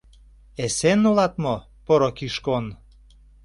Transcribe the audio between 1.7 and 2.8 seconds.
поро Кишкон?